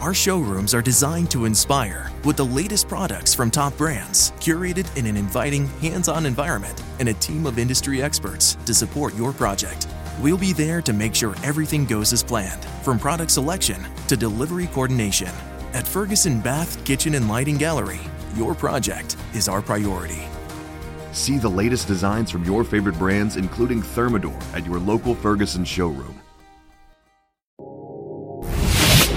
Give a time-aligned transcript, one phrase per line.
[0.00, 5.06] Our showrooms are designed to inspire with the latest products from top brands, curated in
[5.06, 9.88] an inviting, hands on environment, and a team of industry experts to support your project.
[10.20, 14.68] We'll be there to make sure everything goes as planned, from product selection to delivery
[14.68, 15.32] coordination.
[15.72, 18.00] At Ferguson Bath, Kitchen, and Lighting Gallery,
[18.36, 20.22] your project is our priority.
[21.10, 26.20] See the latest designs from your favorite brands, including Thermador, at your local Ferguson showroom.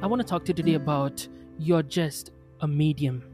[0.00, 1.26] I want to talk to you today about
[1.58, 3.24] you're just a medium.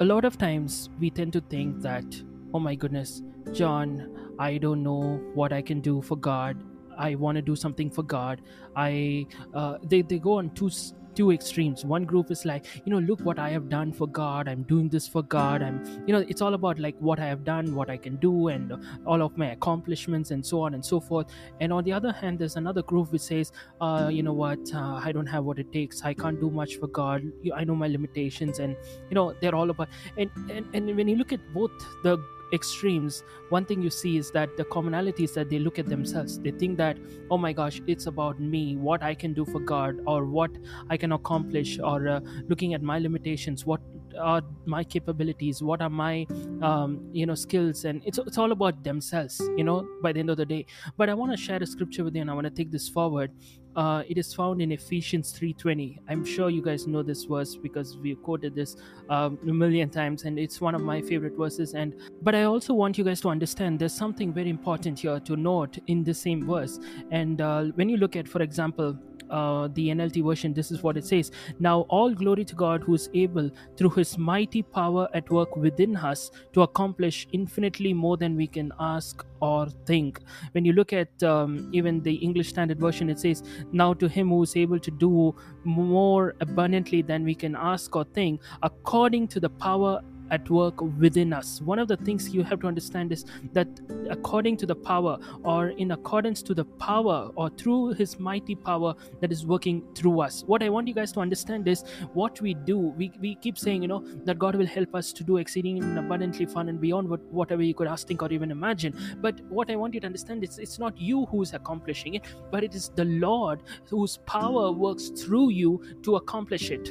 [0.00, 2.04] A lot of times we tend to think that,
[2.52, 6.62] oh my goodness, John, I don't know what I can do for God.
[7.08, 8.42] I want to do something for God.
[8.76, 10.70] I uh, they they go on two
[11.14, 11.84] two extremes.
[11.84, 14.48] One group is like, you know, look what I have done for God.
[14.48, 15.62] I'm doing this for God.
[15.62, 18.48] I'm, you know, it's all about like what I have done, what I can do,
[18.48, 18.72] and
[19.06, 21.26] all of my accomplishments, and so on and so forth.
[21.60, 25.00] And on the other hand, there's another group which says, uh, you know what, uh,
[25.04, 26.02] I don't have what it takes.
[26.02, 27.30] I can't do much for God.
[27.54, 28.76] I know my limitations, and
[29.08, 29.88] you know they're all about.
[30.16, 32.18] And and and when you look at both the
[32.52, 36.38] extremes one thing you see is that the commonality is that they look at themselves.
[36.38, 36.98] They think that
[37.30, 40.50] oh my gosh it's about me what i can do for god or what
[40.88, 43.80] i can accomplish or uh, looking at my limitations what
[44.18, 45.62] are my capabilities?
[45.62, 46.26] What are my
[46.62, 47.84] um, you know skills?
[47.84, 50.66] And it's, it's all about themselves you know by the end of the day.
[50.96, 52.88] But i want to share a scripture with you and i want to take this
[52.88, 53.32] forward.
[53.76, 57.96] Uh, it is found in ephesians 3.20 i'm sure you guys know this verse because
[57.98, 58.74] we quoted this
[59.08, 61.74] um, a million times and it's one of my favorite verses.
[61.74, 65.36] And but i also want you guys to understand there's something very important here to
[65.36, 66.80] note in the same verse.
[67.10, 68.98] And uh, when you look at for example
[69.30, 71.30] uh, the NLT version, this is what it says.
[71.58, 75.96] Now, all glory to God who is able, through his mighty power at work within
[75.96, 80.20] us, to accomplish infinitely more than we can ask or think.
[80.52, 84.28] When you look at um, even the English Standard Version, it says, Now to him
[84.28, 85.34] who is able to do
[85.64, 91.32] more abundantly than we can ask or think, according to the power at work within
[91.32, 91.60] us.
[91.60, 93.68] One of the things you have to understand is that
[94.08, 98.94] according to the power, or in accordance to the power, or through His mighty power
[99.20, 100.44] that is working through us.
[100.46, 102.78] What I want you guys to understand is what we do.
[102.78, 105.98] We, we keep saying, you know, that God will help us to do exceeding and
[105.98, 108.96] abundantly fun and beyond what, whatever you could ask, think, or even imagine.
[109.20, 112.64] But what I want you to understand is it's not you who's accomplishing it, but
[112.64, 116.90] it is the Lord whose power works through you to accomplish it.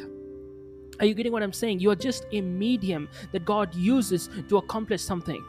[1.00, 1.80] Are you getting what I'm saying?
[1.80, 5.44] You are just a medium that God uses to accomplish something.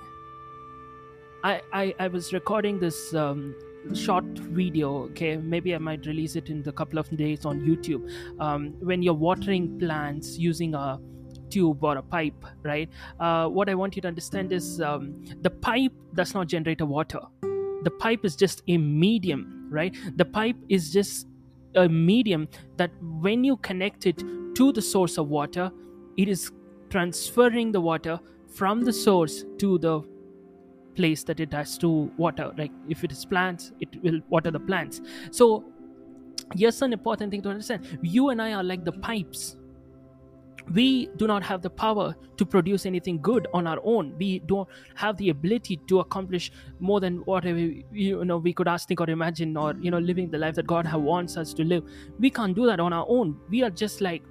[1.43, 3.55] I, I, I was recording this um,
[3.95, 5.37] short video, okay?
[5.37, 8.09] Maybe I might release it in a couple of days on YouTube.
[8.41, 11.01] Um, when you're watering plants using a
[11.49, 12.89] tube or a pipe, right?
[13.19, 16.87] Uh, what I want you to understand is um, the pipe does not generate a
[16.87, 17.21] water.
[17.83, 19.97] The pipe is just a medium, right?
[20.17, 21.27] The pipe is just
[21.75, 24.23] a medium that when you connect it
[24.61, 25.73] to the source of water,
[26.19, 26.53] it is
[26.91, 30.03] transferring the water from the source to the
[30.95, 32.53] place that it has to water.
[32.59, 35.01] Like if it is plants, it will water the plants.
[35.31, 35.65] So,
[36.55, 39.57] here's an important thing to understand you and I are like the pipes.
[40.75, 44.15] We do not have the power to produce anything good on our own.
[44.19, 48.87] We don't have the ability to accomplish more than whatever you know we could ask,
[48.89, 51.83] think, or imagine, or you know, living the life that God wants us to live.
[52.19, 53.41] We can't do that on our own.
[53.49, 54.23] We are just like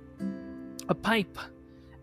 [0.90, 1.38] a pipe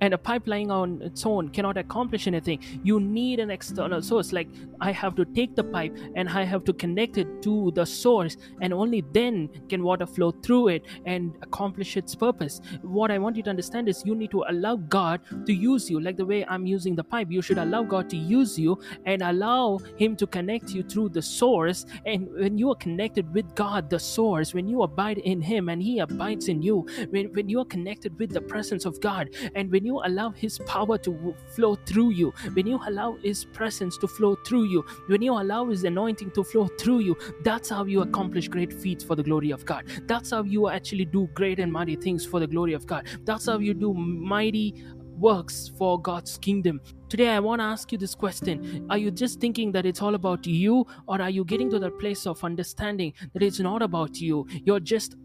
[0.01, 2.61] and a pipeline on its own cannot accomplish anything.
[2.83, 4.33] You need an external source.
[4.33, 4.49] Like
[4.81, 8.37] i have to take the pipe and i have to connect it to the source
[8.61, 12.61] and only then can water flow through it and accomplish its purpose.
[12.83, 16.01] What i want you to understand is you need to allow god to use you.
[16.01, 19.23] Like the way i'm using the pipe you should allow god to use you and
[19.23, 21.87] allow him to connect you through the source.
[22.05, 25.83] And when you are connected with god the source when you abide in him and
[25.83, 29.71] he abides in you when, when you are connected with the presence of god and
[29.71, 34.09] when you allow his power to flow through you when you allow his presence to
[34.09, 38.03] flow through you when you allow his anointing to flow through you that's how you
[38.03, 41.73] accomplish great feats for the glory of god that's how you actually do great and
[41.73, 44.85] mighty things for the glory of god that's how you do mighty
[45.19, 46.81] works for God's kingdom.
[47.09, 50.15] Today, I want to ask you this question Are you just thinking that it's all
[50.15, 54.21] about you, or are you getting to that place of understanding that it's not about
[54.21, 54.47] you?
[54.65, 55.17] You're just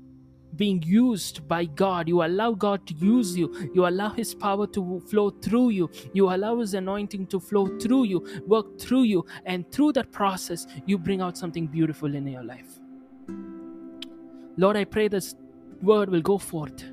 [0.55, 2.07] being used by God.
[2.07, 3.71] You allow God to use you.
[3.73, 5.89] You allow His power to flow through you.
[6.13, 9.25] You allow His anointing to flow through you, work through you.
[9.45, 12.79] And through that process, you bring out something beautiful in your life.
[14.57, 15.35] Lord, I pray this
[15.81, 16.83] word will go forth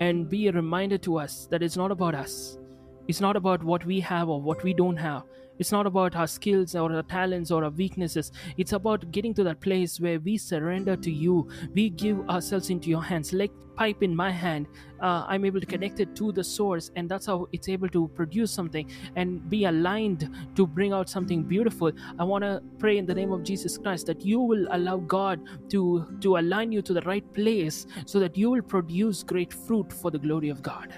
[0.00, 2.58] and be a reminder to us that it's not about us.
[3.06, 5.24] It's not about what we have or what we don't have.
[5.58, 8.32] It's not about our skills or our talents or our weaknesses.
[8.56, 11.48] It's about getting to that place where we surrender to you.
[11.72, 13.32] We give ourselves into your hands.
[13.32, 14.66] Like pipe in my hand,
[15.00, 18.08] uh, I'm able to connect it to the source, and that's how it's able to
[18.08, 21.92] produce something and be aligned to bring out something beautiful.
[22.18, 25.40] I want to pray in the name of Jesus Christ that you will allow God
[25.70, 29.92] to to align you to the right place, so that you will produce great fruit
[29.92, 30.94] for the glory of God.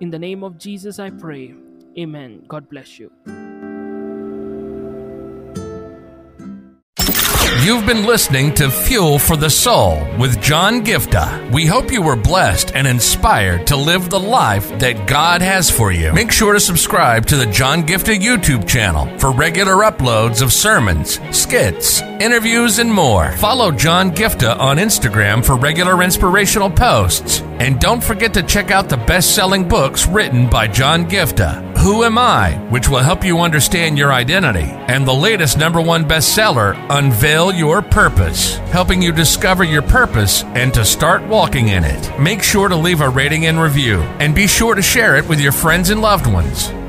[0.00, 1.54] In the name of Jesus, I pray.
[1.98, 2.44] Amen.
[2.48, 3.12] God bless you.
[7.62, 11.52] You've been listening to Fuel for the Soul with John Giftah.
[11.52, 15.92] We hope you were blessed and inspired to live the life that God has for
[15.92, 16.10] you.
[16.14, 21.20] Make sure to subscribe to the John Giftah YouTube channel for regular uploads of sermons,
[21.36, 23.32] skits, interviews, and more.
[23.32, 27.42] Follow John Giftah on Instagram for regular inspirational posts.
[27.60, 31.76] And don't forget to check out the best selling books written by John Giftah.
[31.76, 36.06] Who Am I, which will help you understand your identity, and the latest number one
[36.06, 42.18] bestseller, Unveil Your Purpose, helping you discover your purpose and to start walking in it.
[42.18, 45.38] Make sure to leave a rating and review, and be sure to share it with
[45.38, 46.72] your friends and loved ones.